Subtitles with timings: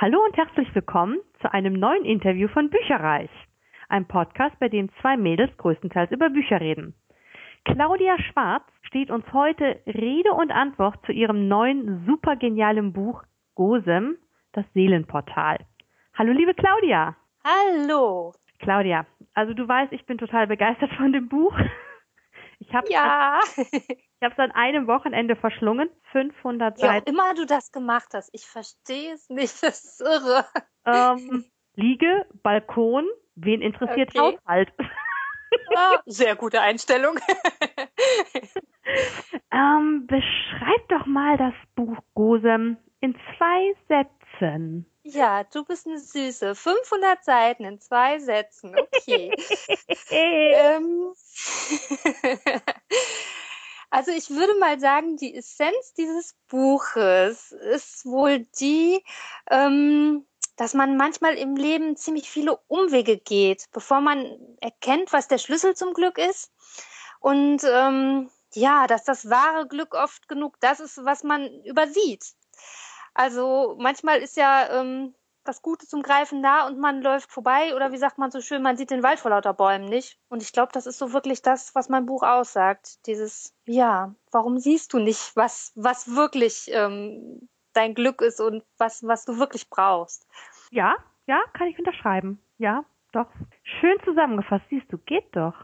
[0.00, 3.28] Hallo und herzlich willkommen zu einem neuen Interview von Bücherreich,
[3.90, 6.94] einem Podcast, bei dem zwei Mädels größtenteils über Bücher reden.
[7.66, 13.22] Claudia Schwarz steht uns heute Rede und Antwort zu ihrem neuen supergenialen Buch
[13.54, 14.16] Gosem,
[14.52, 15.58] das Seelenportal.
[16.14, 17.14] Hallo liebe Claudia.
[17.44, 18.32] Hallo.
[18.58, 19.04] Claudia,
[19.34, 21.54] also du weißt, ich bin total begeistert von dem Buch.
[22.58, 23.38] Ich habe ja.
[24.20, 27.08] Ich habe es an einem Wochenende verschlungen, 500 ja, Seiten.
[27.08, 28.28] immer du das gemacht hast.
[28.34, 30.44] Ich verstehe es nicht, das ist irre.
[30.84, 34.20] Ähm, Liege, Balkon, wen interessiert Okay.
[34.20, 34.70] Haushalt?
[35.72, 37.16] Ja, sehr gute Einstellung.
[39.50, 44.84] ähm, beschreib doch mal das Buch Gosem in zwei Sätzen.
[45.02, 46.54] ja, du bist eine Süße.
[46.54, 48.76] 500 Seiten in zwei Sätzen.
[48.78, 49.32] Okay.
[50.10, 51.14] ähm,
[53.90, 59.04] also ich würde mal sagen, die Essenz dieses Buches ist wohl die,
[59.50, 60.26] ähm,
[60.56, 65.74] dass man manchmal im Leben ziemlich viele Umwege geht, bevor man erkennt, was der Schlüssel
[65.74, 66.52] zum Glück ist.
[67.18, 72.24] Und ähm, ja, dass das wahre Glück oft genug das ist, was man übersieht.
[73.14, 75.14] Also manchmal ist ja ähm,
[75.50, 78.62] das Gute zum Greifen da und man läuft vorbei oder wie sagt man so schön,
[78.62, 80.16] man sieht den Wald vor lauter Bäumen nicht.
[80.28, 83.04] Und ich glaube, das ist so wirklich das, was mein Buch aussagt.
[83.06, 89.02] Dieses, ja, warum siehst du nicht, was, was wirklich ähm, dein Glück ist und was,
[89.02, 90.24] was du wirklich brauchst?
[90.70, 92.40] Ja, ja, kann ich unterschreiben.
[92.58, 93.26] Ja, doch.
[93.80, 95.54] Schön zusammengefasst, siehst du, geht doch.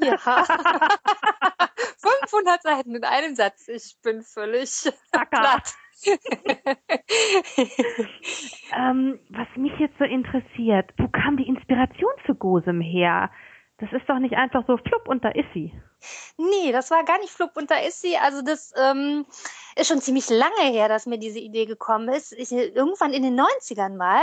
[0.00, 0.16] Ja.
[1.98, 3.68] 500 Seiten in einem Satz.
[3.68, 5.26] Ich bin völlig Acker.
[5.40, 5.74] platt.
[8.76, 13.30] Ähm, was mich jetzt so interessiert, wo kam die Inspiration für Gosem her?
[13.78, 15.72] Das ist doch nicht einfach so flupp und da ist sie.
[16.36, 18.16] Nee, das war gar nicht flupp und da ist sie.
[18.16, 19.26] Also das ähm,
[19.74, 22.32] ist schon ziemlich lange her, dass mir diese Idee gekommen ist.
[22.32, 24.22] Ich, irgendwann in den 90ern mal.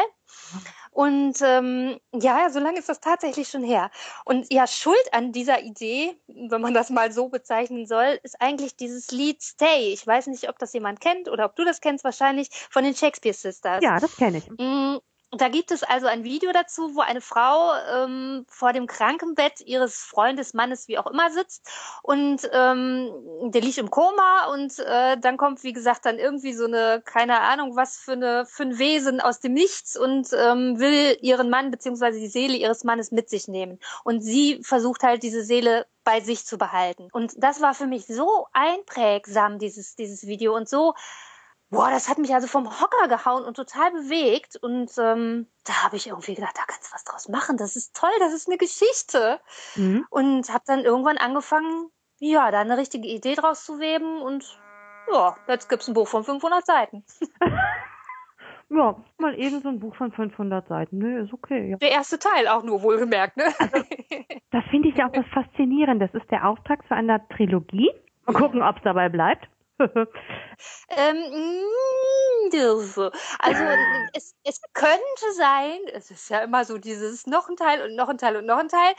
[0.92, 3.92] Und ähm, ja, so lange ist das tatsächlich schon her.
[4.24, 8.76] Und ja, Schuld an dieser Idee, wenn man das mal so bezeichnen soll, ist eigentlich
[8.76, 9.92] dieses Lied Stay.
[9.94, 12.96] Ich weiß nicht, ob das jemand kennt oder ob du das kennst wahrscheinlich, von den
[12.96, 13.84] Shakespeare Sisters.
[13.84, 14.50] Ja, das kenne ich.
[14.50, 14.98] Mm,
[15.38, 20.00] Da gibt es also ein Video dazu, wo eine Frau ähm, vor dem Krankenbett ihres
[20.00, 21.70] Freundes, Mannes, wie auch immer sitzt
[22.04, 23.10] und ähm,
[23.44, 27.40] der liegt im Koma und äh, dann kommt, wie gesagt, dann irgendwie so eine, keine
[27.40, 31.72] Ahnung, was für, eine, für ein Wesen aus dem Nichts und ähm, will ihren Mann
[31.72, 33.80] beziehungsweise die Seele ihres Mannes mit sich nehmen.
[34.04, 37.08] Und sie versucht halt diese Seele bei sich zu behalten.
[37.14, 40.94] Und das war für mich so einprägsam, dieses, dieses Video und so
[41.72, 44.58] Boah, das hat mich also vom Hocker gehauen und total bewegt.
[44.58, 47.56] Und ähm, da habe ich irgendwie gedacht, da kannst du was draus machen.
[47.56, 49.40] Das ist toll, das ist eine Geschichte.
[49.76, 50.06] Mhm.
[50.10, 51.90] Und habe dann irgendwann angefangen,
[52.20, 54.22] ja, da eine richtige Idee draus zu weben.
[54.22, 54.60] Und
[55.12, 57.06] ja, jetzt gibt's ein Buch von 500 Seiten.
[58.74, 60.98] Ja, mal eben so ein Buch von 500 Seiten.
[60.98, 61.72] Nö, ist okay.
[61.72, 61.78] Ja.
[61.78, 63.44] Der erste Teil auch nur wohlgemerkt, ne?
[64.52, 66.10] Das finde ich ja auch was Faszinierendes.
[66.14, 67.92] Das ist der Auftakt zu einer Trilogie.
[68.26, 69.50] Mal gucken, ob es dabei bleibt.
[70.90, 71.72] Ähm, mm.
[73.40, 73.64] Also
[74.14, 78.10] es, es könnte sein, es ist ja immer so dieses noch ein Teil und noch
[78.10, 78.94] ein Teil und noch ein Teil.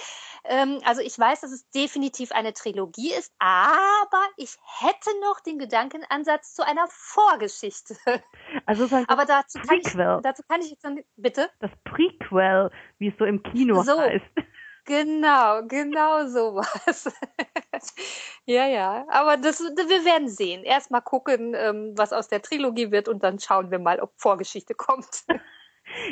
[0.45, 5.59] Ähm, also ich weiß, dass es definitiv eine Trilogie ist, aber ich hätte noch den
[5.59, 7.97] Gedankenansatz zu einer Vorgeschichte.
[8.67, 10.21] Also so ein Aber dazu kann ich, Prequel.
[10.23, 11.51] dazu kann ich jetzt nicht, bitte?
[11.61, 13.99] das Prequel, wie es so im Kino So.
[13.99, 14.25] heißt.
[14.85, 17.09] Genau, genau sowas.
[18.47, 19.05] Ja, ja.
[19.09, 20.65] Aber das, wir werden sehen.
[20.65, 24.13] Erst mal gucken, ähm, was aus der Trilogie wird und dann schauen wir mal, ob
[24.17, 25.25] Vorgeschichte kommt.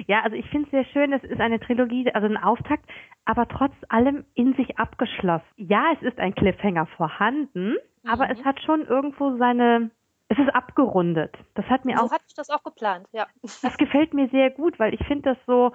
[0.08, 2.84] Ja, also ich finde es sehr schön, es ist eine Trilogie, also ein Auftakt,
[3.24, 5.46] aber trotz allem in sich abgeschlossen.
[5.56, 8.30] Ja, es ist ein Cliffhanger vorhanden, aber Mhm.
[8.32, 9.90] es hat schon irgendwo seine,
[10.28, 11.34] es ist abgerundet.
[11.54, 13.26] Das hat mir auch So hatte ich das auch geplant, ja.
[13.62, 15.72] Das gefällt mir sehr gut, weil ich finde das so,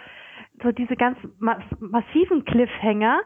[0.62, 3.22] so diese ganz ma massiven Cliffhanger,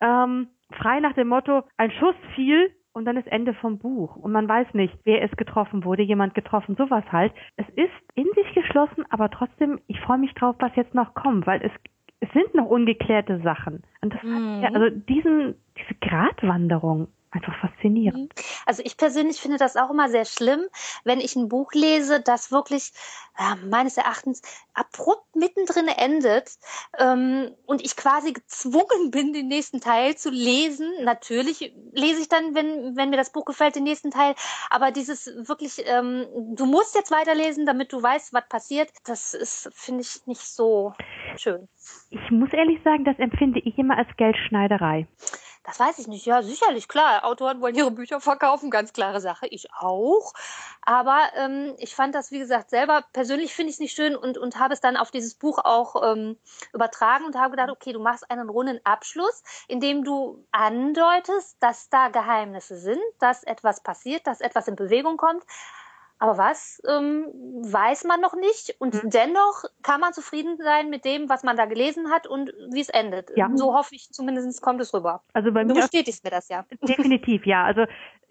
[0.00, 4.16] ähm, frei nach dem Motto, ein Schuss fiel und dann ist Ende vom Buch.
[4.16, 7.32] Und man weiß nicht, wer ist getroffen, wurde jemand getroffen, sowas halt.
[7.56, 11.46] Es ist in sich geschlossen, aber trotzdem, ich freue mich drauf, was jetzt noch kommt,
[11.46, 11.72] weil es,
[12.20, 13.82] es sind noch ungeklärte Sachen.
[14.02, 14.60] Und das hat Mhm.
[14.60, 18.32] mir, also diesen, diese Gratwanderung, einfach faszinierend.
[18.66, 20.60] Also ich persönlich finde das auch immer sehr schlimm,
[21.04, 22.92] wenn ich ein Buch lese, das wirklich
[23.38, 24.42] äh, meines Erachtens
[24.74, 26.50] abrupt mittendrin endet
[26.98, 30.90] ähm, und ich quasi gezwungen bin, den nächsten Teil zu lesen.
[31.02, 34.34] Natürlich lese ich dann, wenn, wenn mir das Buch gefällt, den nächsten Teil,
[34.68, 39.70] aber dieses wirklich, ähm, du musst jetzt weiterlesen, damit du weißt, was passiert, das ist,
[39.74, 40.92] finde ich, nicht so
[41.36, 41.68] schön.
[42.10, 45.06] Ich muss ehrlich sagen, das empfinde ich immer als Geldschneiderei.
[45.64, 46.26] Das weiß ich nicht.
[46.26, 47.24] Ja, sicherlich, klar.
[47.24, 49.46] Autoren wollen ihre Bücher verkaufen, ganz klare Sache.
[49.46, 50.32] Ich auch.
[50.80, 54.38] Aber ähm, ich fand das, wie gesagt, selber persönlich finde ich es nicht schön und,
[54.38, 56.36] und habe es dann auf dieses Buch auch ähm,
[56.72, 61.88] übertragen und habe gedacht, okay, du machst einen runden Abschluss, in dem du andeutest, dass
[61.88, 65.44] da Geheimnisse sind, dass etwas passiert, dass etwas in Bewegung kommt.
[66.22, 67.26] Aber was ähm,
[67.64, 69.10] weiß man noch nicht und mhm.
[69.10, 72.90] dennoch kann man zufrieden sein mit dem, was man da gelesen hat und wie es
[72.90, 73.32] endet.
[73.36, 73.50] Ja.
[73.54, 75.24] So hoffe ich zumindest kommt es rüber.
[75.32, 76.64] Also bei du mir bestätigst mir das ja.
[76.82, 77.64] Definitiv, ja.
[77.64, 77.86] Also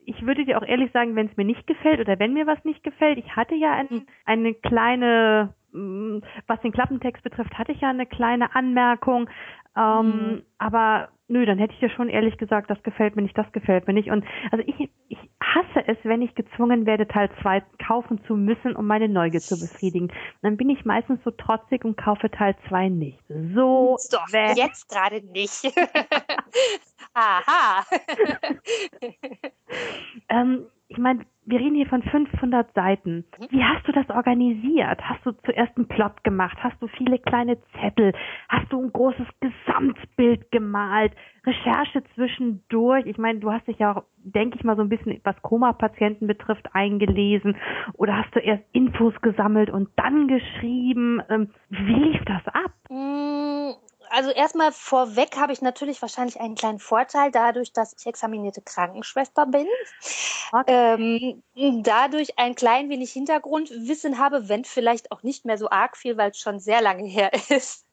[0.05, 2.63] ich würde dir auch ehrlich sagen, wenn es mir nicht gefällt oder wenn mir was
[2.63, 4.07] nicht gefällt, ich hatte ja ein, mhm.
[4.23, 9.29] eine kleine, was den Klappentext betrifft, hatte ich ja eine kleine Anmerkung.
[9.75, 10.43] Ähm, mhm.
[10.57, 13.87] Aber nö, dann hätte ich dir schon ehrlich gesagt, das gefällt mir nicht, das gefällt
[13.87, 14.09] mir nicht.
[14.09, 18.75] Und also ich, ich hasse es, wenn ich gezwungen werde, Teil 2 kaufen zu müssen,
[18.75, 20.11] um meine Neugier zu befriedigen.
[20.41, 23.23] dann bin ich meistens so trotzig und kaufe Teil 2 nicht.
[23.27, 23.97] So.
[24.11, 25.63] Doch, jetzt gerade nicht.
[27.13, 27.85] Aha.
[30.29, 33.25] ähm, ich meine, wir reden hier von 500 Seiten.
[33.39, 33.45] Mhm.
[33.49, 35.01] Wie hast du das organisiert?
[35.03, 36.57] Hast du zuerst einen Plot gemacht?
[36.61, 38.13] Hast du viele kleine Zettel?
[38.49, 41.11] Hast du ein großes Gesamtbild gemalt?
[41.45, 43.05] Recherche zwischendurch?
[43.05, 46.25] Ich meine, du hast dich ja auch, denke ich mal, so ein bisschen, was Koma-Patienten
[46.25, 47.57] betrifft, eingelesen.
[47.93, 51.21] Oder hast du erst Infos gesammelt und dann geschrieben?
[51.29, 52.71] Ähm, wie lief das ab?
[54.21, 59.47] Also erstmal vorweg habe ich natürlich wahrscheinlich einen kleinen Vorteil dadurch, dass ich examinierte Krankenschwester
[59.47, 59.65] bin.
[60.51, 61.41] Okay.
[61.55, 66.17] Ähm, dadurch ein klein wenig Hintergrundwissen habe, wenn vielleicht auch nicht mehr so arg viel,
[66.17, 67.87] weil es schon sehr lange her ist.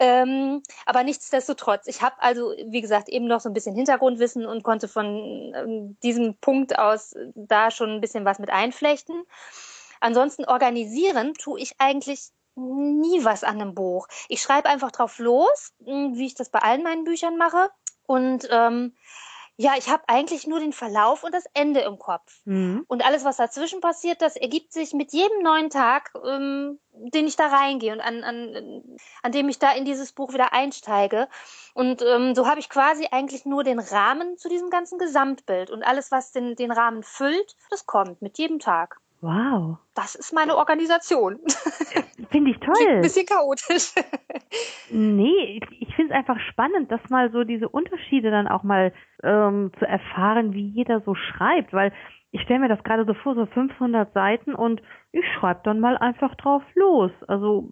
[0.00, 4.64] Ähm, aber nichtsdestotrotz, ich habe also, wie gesagt, eben noch so ein bisschen Hintergrundwissen und
[4.64, 9.22] konnte von ähm, diesem Punkt aus da schon ein bisschen was mit einflechten.
[10.00, 14.08] Ansonsten organisieren tue ich eigentlich nie was an einem Buch.
[14.28, 17.70] Ich schreibe einfach drauf los, hm, wie ich das bei allen meinen Büchern mache.
[18.06, 18.94] Und ähm,
[19.58, 22.40] ja, ich habe eigentlich nur den Verlauf und das Ende im Kopf.
[22.44, 22.84] Mhm.
[22.88, 27.36] Und alles, was dazwischen passiert, das ergibt sich mit jedem neuen Tag, ähm, den ich
[27.36, 31.28] da reingehe und an, an, an dem ich da in dieses Buch wieder einsteige.
[31.72, 35.70] Und ähm, so habe ich quasi eigentlich nur den Rahmen zu diesem ganzen Gesamtbild.
[35.70, 39.00] Und alles, was den, den Rahmen füllt, das kommt mit jedem Tag.
[39.20, 39.78] Wow.
[39.94, 41.38] Das ist meine Organisation.
[42.30, 42.74] Finde ich toll.
[42.74, 43.94] Klingt ein bisschen chaotisch.
[44.90, 48.92] nee, ich finde es einfach spannend, das mal so diese Unterschiede dann auch mal
[49.22, 51.92] ähm, zu erfahren, wie jeder so schreibt, weil
[52.32, 54.82] ich stelle mir das gerade so vor, so 500 Seiten und
[55.12, 57.10] ich schreibe dann mal einfach drauf los.
[57.28, 57.70] Also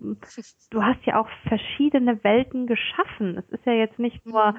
[0.70, 3.36] du hast ja auch verschiedene Welten geschaffen.
[3.36, 4.58] Es ist ja jetzt nicht nur mhm.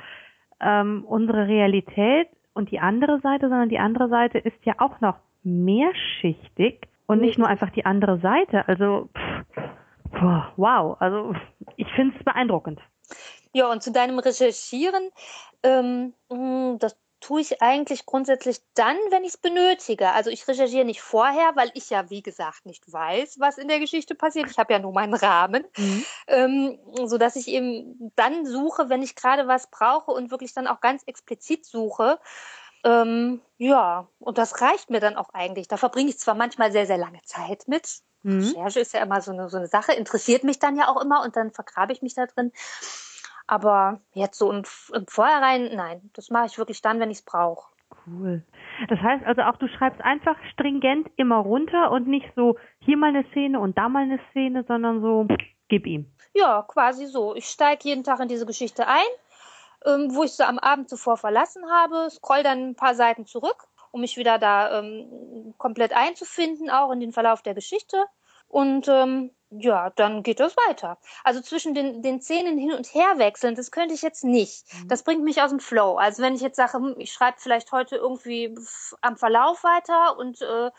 [0.60, 5.16] ähm, unsere Realität und die andere Seite, sondern die andere Seite ist ja auch noch
[5.46, 8.68] mehrschichtig und nicht nur einfach die andere Seite.
[8.68, 11.34] Also, pff, wow, also
[11.78, 12.80] ich finde es beeindruckend.
[13.54, 15.12] Ja, und zu deinem Recherchieren,
[15.64, 20.12] ähm, hm, das tue ich eigentlich grundsätzlich dann, wenn ich es benötige.
[20.12, 23.80] Also ich recherchiere nicht vorher, weil ich ja, wie gesagt, nicht weiß, was in der
[23.80, 24.52] Geschichte passiert.
[24.52, 26.06] Ich habe ja nur meinen Rahmen, mhm.
[26.28, 30.68] ähm, so dass ich eben dann suche, wenn ich gerade was brauche und wirklich dann
[30.68, 32.20] auch ganz explizit suche.
[32.86, 35.68] Ähm, ja, und das reicht mir dann auch eigentlich.
[35.68, 38.00] Da verbringe ich zwar manchmal sehr, sehr lange Zeit mit.
[38.22, 38.42] Mhm.
[38.42, 41.24] Recherche ist ja immer so eine, so eine Sache, interessiert mich dann ja auch immer
[41.24, 42.52] und dann vergrabe ich mich da drin.
[43.48, 47.26] Aber jetzt so im, im Vorhinein, nein, das mache ich wirklich dann, wenn ich es
[47.26, 47.72] brauche.
[48.06, 48.44] Cool.
[48.88, 53.10] Das heißt also auch, du schreibst einfach stringent immer runter und nicht so hier mal
[53.10, 55.28] eine Szene und da mal eine Szene, sondern so
[55.70, 56.12] gib ihm.
[56.34, 57.36] Ja, quasi so.
[57.36, 59.06] Ich steige jeden Tag in diese Geschichte ein
[59.86, 63.68] ähm, wo ich sie am Abend zuvor verlassen habe, scroll dann ein paar Seiten zurück,
[63.92, 68.06] um mich wieder da ähm, komplett einzufinden, auch in den Verlauf der Geschichte.
[68.48, 70.98] Und ähm, ja, dann geht das weiter.
[71.24, 74.66] Also zwischen den, den Szenen hin und her wechseln, das könnte ich jetzt nicht.
[74.74, 74.88] Mhm.
[74.88, 75.98] Das bringt mich aus dem Flow.
[75.98, 78.56] Also wenn ich jetzt sage, hm, ich schreibe vielleicht heute irgendwie
[79.02, 80.72] am Verlauf weiter und äh,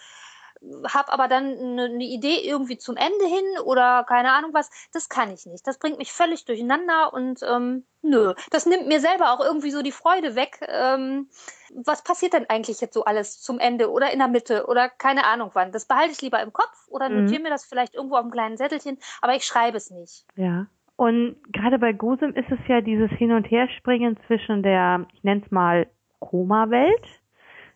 [0.89, 5.09] habe aber dann eine, eine, Idee irgendwie zum Ende hin oder keine Ahnung was, das
[5.09, 5.67] kann ich nicht.
[5.67, 9.83] Das bringt mich völlig durcheinander und ähm, nö, das nimmt mir selber auch irgendwie so
[9.83, 10.61] die Freude weg.
[10.69, 11.29] Ähm,
[11.75, 15.25] was passiert denn eigentlich jetzt so alles zum Ende oder in der Mitte oder keine
[15.25, 15.73] Ahnung wann?
[15.73, 17.23] Das behalte ich lieber im Kopf oder mhm.
[17.23, 20.25] notiere mir das vielleicht irgendwo auf einem kleinen Zettelchen, aber ich schreibe es nicht.
[20.37, 20.67] Ja.
[20.97, 25.43] Und gerade bei Gosem ist es ja dieses Hin- und Herspringen zwischen der, ich nenne
[25.45, 25.87] es mal,
[26.21, 27.05] Koma-Welt.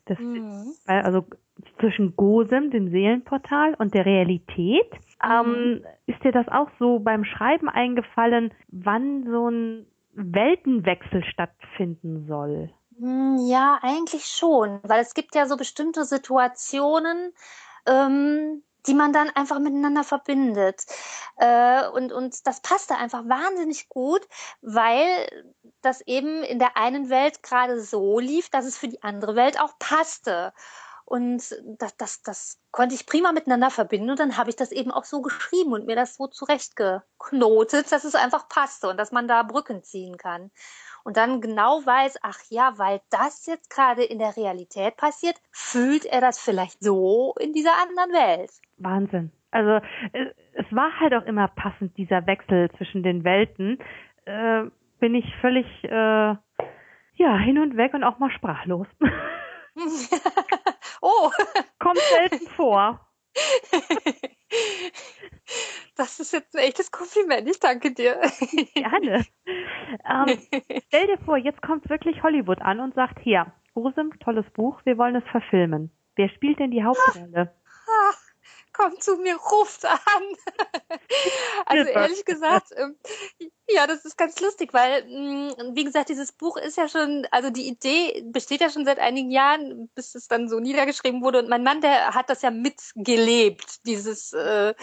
[0.06, 0.72] Das, mhm.
[0.86, 1.26] also
[1.78, 4.90] zwischen Gosem, dem Seelenportal, und der Realität.
[5.22, 5.30] Mhm.
[5.30, 12.70] Ähm, ist dir das auch so beim Schreiben eingefallen, wann so ein Weltenwechsel stattfinden soll?
[12.98, 17.32] Hm, ja, eigentlich schon, weil es gibt ja so bestimmte Situationen,
[17.86, 20.84] ähm, die man dann einfach miteinander verbindet.
[21.36, 24.26] Äh, und, und das passte einfach wahnsinnig gut,
[24.62, 25.06] weil
[25.82, 29.60] das eben in der einen Welt gerade so lief, dass es für die andere Welt
[29.60, 30.52] auch passte.
[31.10, 31.42] Und
[31.80, 34.10] das, das, das konnte ich prima miteinander verbinden.
[34.10, 38.04] Und dann habe ich das eben auch so geschrieben und mir das so zurechtgeknotet, dass
[38.04, 40.52] es einfach passte und dass man da Brücken ziehen kann.
[41.02, 46.06] Und dann genau weiß, ach ja, weil das jetzt gerade in der Realität passiert, fühlt
[46.06, 48.52] er das vielleicht so in dieser anderen Welt.
[48.78, 49.32] Wahnsinn.
[49.50, 53.80] Also es war halt auch immer passend, dieser Wechsel zwischen den Welten.
[54.26, 54.66] Äh,
[55.00, 55.88] bin ich völlig äh,
[57.16, 58.86] ja hin und weg und auch mal sprachlos.
[61.00, 61.30] oh.
[61.78, 63.06] Kommt selten vor.
[65.96, 67.48] Das ist jetzt ein echtes Kompliment.
[67.48, 68.20] Ich danke dir.
[68.74, 69.26] Gerne.
[70.08, 70.38] Ähm,
[70.86, 74.98] stell dir vor, jetzt kommt wirklich Hollywood an und sagt, hier, Rosim, tolles Buch, wir
[74.98, 75.90] wollen es verfilmen.
[76.16, 77.54] Wer spielt denn die Hauptrolle?
[77.88, 78.19] Ach,
[78.80, 79.98] kommt zu mir, ruft an.
[81.66, 82.96] also ehrlich gesagt, ähm,
[83.68, 87.50] ja, das ist ganz lustig, weil, mm, wie gesagt, dieses Buch ist ja schon, also
[87.50, 91.40] die Idee besteht ja schon seit einigen Jahren, bis es dann so niedergeschrieben wurde.
[91.40, 94.74] Und mein Mann, der hat das ja mitgelebt, dieses äh,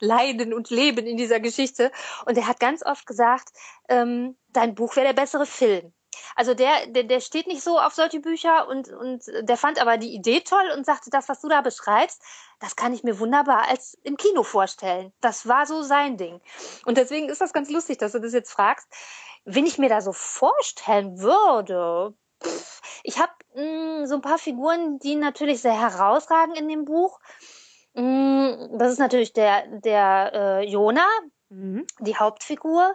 [0.00, 1.92] Leiden und Leben in dieser Geschichte.
[2.26, 3.50] Und er hat ganz oft gesagt,
[3.88, 5.92] ähm, dein Buch wäre der bessere Film.
[6.36, 9.96] Also der, der, der steht nicht so auf solche Bücher und, und der fand aber
[9.98, 12.22] die Idee toll und sagte, das, was du da beschreibst,
[12.60, 15.12] das kann ich mir wunderbar als im Kino vorstellen.
[15.20, 16.40] Das war so sein Ding.
[16.86, 18.88] Und deswegen ist das ganz lustig, dass du das jetzt fragst.
[19.44, 24.98] Wenn ich mir da so vorstellen würde, pff, ich habe mm, so ein paar Figuren,
[24.98, 27.20] die natürlich sehr herausragen in dem Buch.
[27.94, 31.06] Mm, das ist natürlich der, der äh, Jona,
[31.50, 31.86] mhm.
[32.00, 32.94] die Hauptfigur.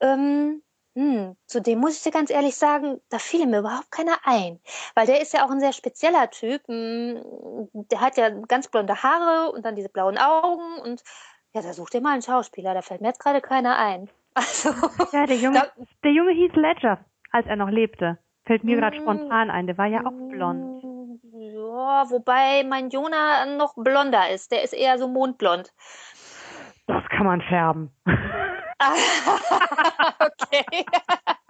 [0.00, 0.62] Ähm,
[0.94, 4.60] hm, zudem muss ich dir ganz ehrlich sagen, da fiel mir überhaupt keiner ein.
[4.94, 6.62] Weil der ist ja auch ein sehr spezieller Typ.
[6.68, 7.22] Hm,
[7.72, 11.02] der hat ja ganz blonde Haare und dann diese blauen Augen und
[11.54, 14.08] ja, da sucht ihr mal einen Schauspieler, da fällt mir jetzt gerade keiner ein.
[14.34, 14.70] Also,
[15.12, 18.16] ja, der Junge, da, der Junge hieß Ledger, als er noch lebte.
[18.46, 20.82] Fällt mir gerade hm, spontan ein, der war ja auch blond.
[21.34, 24.50] Ja, wobei mein Jonah noch blonder ist.
[24.50, 25.74] Der ist eher so mondblond.
[26.86, 27.90] Das kann man färben.
[30.20, 30.84] okay.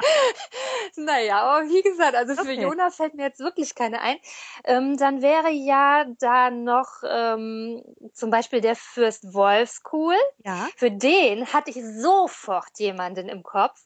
[0.97, 2.63] naja, aber wie gesagt, also für okay.
[2.63, 4.17] Jona fällt mir jetzt wirklich keine ein.
[4.65, 10.17] Ähm, dann wäre ja da noch ähm, zum Beispiel der Fürst Wolfskuhl.
[10.45, 10.69] Ja.
[10.77, 13.81] Für den hatte ich sofort jemanden im Kopf.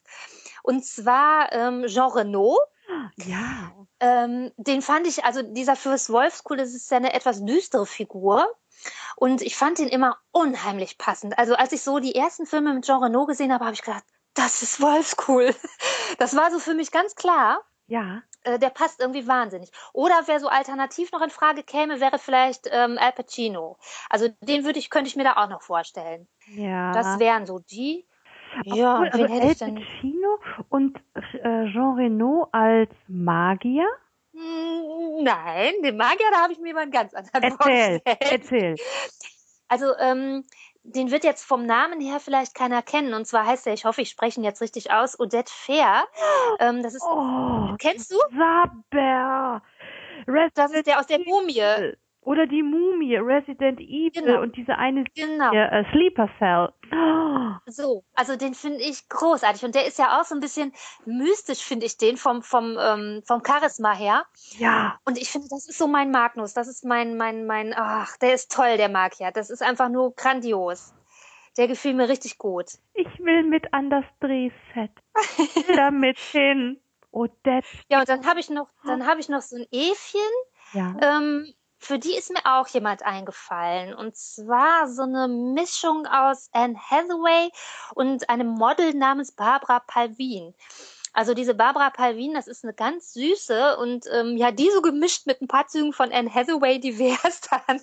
[0.63, 2.59] Und zwar ähm, Jean Renault.
[3.25, 3.71] Ja.
[3.99, 8.47] Ähm, den fand ich, also dieser Fürst Wolfskuhl, das ist ja eine etwas düstere Figur.
[9.15, 11.37] Und ich fand ihn immer unheimlich passend.
[11.37, 14.03] Also als ich so die ersten Filme mit Jean Renault gesehen habe, habe ich gedacht,
[14.33, 15.53] das ist Wolfscool.
[16.19, 17.61] Das war so für mich ganz klar.
[17.87, 18.23] Ja.
[18.43, 19.71] Äh, der passt irgendwie wahnsinnig.
[19.93, 23.77] Oder wer so alternativ noch in Frage käme, wäre vielleicht ähm, Al Pacino.
[24.09, 26.27] Also den würde ich, könnte ich mir da auch noch vorstellen.
[26.47, 26.91] Ja.
[26.93, 28.07] Das wären so die.
[28.63, 30.39] Ja, also Al Pacino
[30.69, 33.87] und äh, Jean Renault als Magier?
[34.37, 38.75] Hm, nein, den Magier, da habe ich mir mal einen ganz anderen Erzähl, erzähl.
[39.67, 40.45] Also, ähm,
[40.83, 43.13] den wird jetzt vom Namen her vielleicht keiner kennen.
[43.13, 46.07] Und zwar heißt er, ich hoffe, ich spreche ihn jetzt richtig aus, Odette Fair.
[46.59, 48.17] Ähm, das ist, oh, kennst du?
[48.29, 49.63] Saber.
[50.53, 51.97] Das ist der aus der Mumie.
[52.27, 54.41] Oder die Mumie, Resident Evil genau.
[54.41, 55.53] und diese eine genau.
[55.53, 56.73] äh, Sleeper Cell.
[56.91, 57.37] Oh.
[57.69, 59.63] So, also den finde ich großartig.
[59.63, 60.73] Und der ist ja auch so ein bisschen
[61.05, 64.25] mystisch, finde ich den, vom, vom, ähm, vom Charisma her.
[64.57, 64.99] Ja.
[65.05, 66.53] Und ich finde, das ist so mein Magnus.
[66.53, 69.31] Das ist mein, mein, mein, ach, der ist toll, der Magier.
[69.31, 70.93] Das ist einfach nur grandios.
[71.57, 72.65] Der gefiel mir richtig gut.
[72.93, 74.91] Ich will mit an das Drehset.
[75.37, 76.79] Ich will damit hin.
[77.11, 77.67] Odette.
[77.89, 80.21] Ja, und dann habe ich noch, dann habe ich noch so ein Äfchen.
[80.73, 80.95] Ja.
[81.01, 83.93] Ähm, für die ist mir auch jemand eingefallen.
[83.93, 87.49] Und zwar so eine Mischung aus Anne Hathaway
[87.95, 90.53] und einem Model namens Barbara Palvin.
[91.13, 95.25] Also diese Barbara Palvin, das ist eine ganz süße und ähm, ja, die so gemischt
[95.25, 97.81] mit ein paar Zügen von Anne Hathaway, die wär's dann.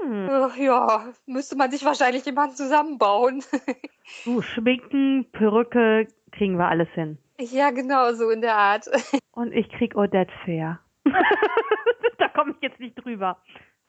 [0.00, 0.50] Hm.
[0.58, 3.44] Ja, müsste man sich wahrscheinlich jemanden zusammenbauen.
[4.24, 7.18] du, Schminken, Perücke, kriegen wir alles hin.
[7.38, 8.86] Ja, genau, so in der Art.
[9.32, 10.80] Und ich krieg Odette Fair.
[12.18, 13.38] da komme ich jetzt nicht drüber.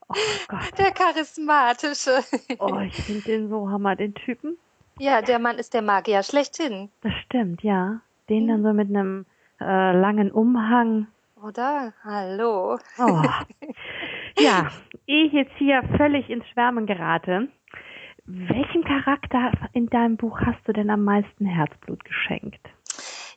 [0.07, 0.13] Oh
[0.47, 0.77] Gott.
[0.77, 2.23] Der charismatische.
[2.59, 4.57] oh, ich finde den so hammer, den Typen.
[4.99, 6.89] Ja, der Mann ist der Magier schlechthin.
[7.01, 8.01] Das stimmt, ja.
[8.29, 8.47] Den hm.
[8.47, 9.25] dann so mit einem
[9.59, 11.07] äh, langen Umhang.
[11.41, 11.93] Oder?
[12.03, 12.79] Hallo.
[12.97, 13.21] Oh.
[14.37, 14.69] Ja,
[15.07, 17.47] ehe ich jetzt hier völlig ins Schwärmen gerate,
[18.25, 22.59] welchen Charakter in deinem Buch hast du denn am meisten Herzblut geschenkt?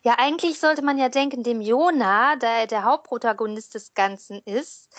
[0.03, 4.89] Ja, eigentlich sollte man ja denken, dem Jona, der der Hauptprotagonist des Ganzen ist,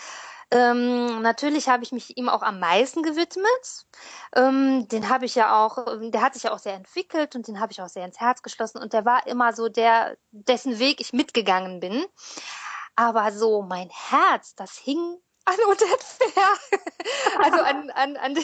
[0.52, 3.86] Ähm, natürlich habe ich mich ihm auch am meisten gewidmet.
[4.34, 7.60] Ähm, den habe ich ja auch, der hat sich ja auch sehr entwickelt und den
[7.60, 11.00] habe ich auch sehr ins Herz geschlossen und der war immer so der, dessen Weg
[11.00, 12.04] ich mitgegangen bin.
[12.96, 14.98] Aber so mein Herz, das hing
[15.44, 16.04] an Odette
[17.42, 18.36] also an, an, an,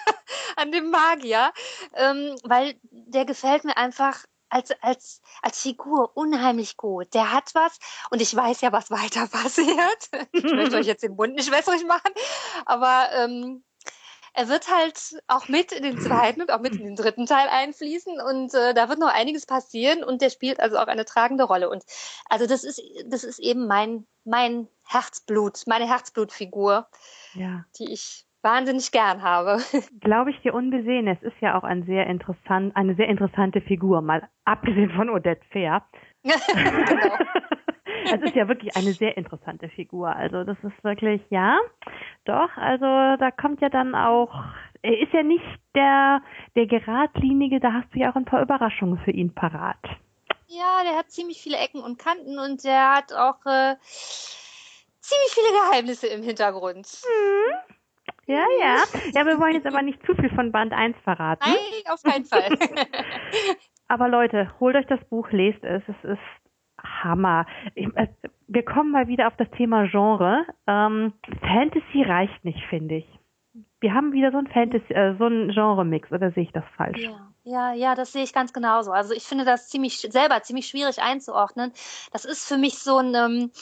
[0.56, 1.52] an dem Magier,
[1.94, 7.14] ähm, weil der gefällt mir einfach als, als, als Figur unheimlich gut.
[7.14, 7.78] Der hat was
[8.10, 10.28] und ich weiß ja, was weiter passiert.
[10.32, 12.12] Ich möchte euch jetzt den Mund nicht wässrig machen,
[12.64, 13.64] aber ähm,
[14.36, 17.48] er wird halt auch mit in den zweiten und auch mit in den dritten Teil
[17.48, 21.44] einfließen und äh, da wird noch einiges passieren und der spielt also auch eine tragende
[21.44, 21.84] Rolle und
[22.26, 26.86] also das ist das ist eben mein mein Herzblut, meine Herzblutfigur,
[27.32, 27.64] ja.
[27.78, 29.58] die ich wahnsinnig gern habe.
[30.00, 31.08] Glaube ich dir unbesehen.
[31.08, 35.44] Es ist ja auch ein sehr interessant, eine sehr interessante Figur, mal abgesehen von Odette
[35.50, 35.82] Fair.
[36.22, 37.16] genau.
[38.14, 40.08] es ist ja wirklich eine sehr interessante Figur.
[40.08, 41.58] Also das ist wirklich, ja,
[42.24, 44.32] doch, also da kommt ja dann auch,
[44.82, 46.22] er ist ja nicht der,
[46.54, 49.82] der geradlinige, da hast du ja auch ein paar Überraschungen für ihn parat.
[50.48, 53.76] Ja, der hat ziemlich viele Ecken und Kanten und der hat auch äh,
[55.00, 56.86] ziemlich viele Geheimnisse im Hintergrund.
[56.86, 57.65] Mhm.
[58.26, 58.76] Ja, ja.
[59.14, 61.44] Ja, wir wollen jetzt aber nicht zu viel von Band 1 verraten.
[61.44, 62.48] Nein, auf keinen Fall.
[63.88, 65.82] aber Leute, holt euch das Buch, lest es.
[65.88, 66.18] Es ist
[66.82, 67.46] Hammer.
[67.74, 68.08] Ich, äh,
[68.48, 70.44] wir kommen mal wieder auf das Thema Genre.
[70.66, 73.06] Ähm, Fantasy reicht nicht, finde ich.
[73.80, 77.00] Wir haben wieder so ein Fantasy, äh, so ein Genre-Mix, oder sehe ich das falsch?
[77.00, 77.32] Ja.
[77.48, 78.90] Ja, ja, das sehe ich ganz genauso.
[78.90, 81.72] Also ich finde das ziemlich selber ziemlich schwierig einzuordnen.
[82.10, 83.52] Das ist für mich so ein, ähm,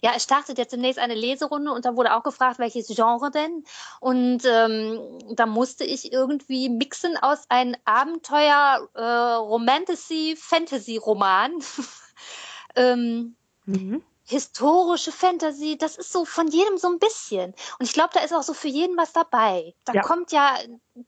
[0.00, 3.64] ja, es startet jetzt demnächst eine Leserunde und da wurde auch gefragt, welches Genre denn.
[3.98, 11.58] Und ähm, da musste ich irgendwie mixen aus einem Abenteuer, äh, Romantasy, Fantasy-Roman.
[12.76, 13.34] ähm,
[13.64, 17.54] mhm historische Fantasy, das ist so von jedem so ein bisschen.
[17.78, 19.74] Und ich glaube, da ist auch so für jeden was dabei.
[19.84, 20.02] Da ja.
[20.02, 20.56] kommt ja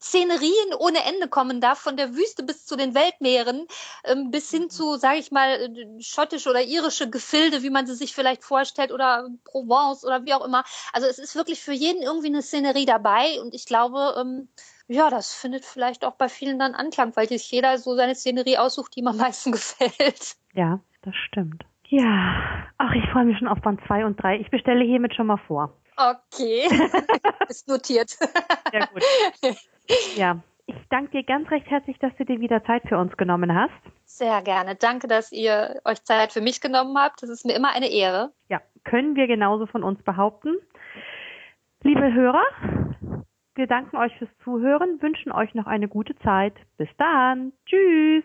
[0.01, 3.67] Szenerien ohne Ende kommen da, von der Wüste bis zu den Weltmeeren,
[4.05, 7.95] ähm, bis hin zu, sage ich mal, äh, schottische oder irische Gefilde, wie man sie
[7.95, 10.65] sich vielleicht vorstellt, oder Provence oder wie auch immer.
[10.93, 14.49] Also es ist wirklich für jeden irgendwie eine Szenerie dabei und ich glaube, ähm,
[14.87, 18.59] ja, das findet vielleicht auch bei vielen dann Anklang, weil sich jeder so seine Szenerie
[18.59, 20.37] aussucht, die ihm am meisten gefällt.
[20.53, 21.65] Ja, das stimmt.
[21.95, 24.41] Ja, ach, ich freue mich schon auf Band 2 und 3.
[24.41, 25.73] Ich bestelle hiermit schon mal vor.
[25.97, 26.67] Okay,
[27.49, 28.11] ist notiert.
[28.11, 29.05] Sehr gut.
[30.17, 33.55] Ja, ich danke dir ganz recht herzlich, dass du dir wieder Zeit für uns genommen
[33.55, 33.71] hast.
[34.07, 34.75] Sehr gerne.
[34.75, 37.23] Danke, dass ihr euch Zeit für mich genommen habt.
[37.23, 38.33] Das ist mir immer eine Ehre.
[38.49, 40.57] Ja, können wir genauso von uns behaupten.
[41.85, 42.43] Liebe Hörer,
[43.55, 46.55] wir danken euch fürs Zuhören, wünschen euch noch eine gute Zeit.
[46.77, 47.53] Bis dann.
[47.67, 48.25] Tschüss.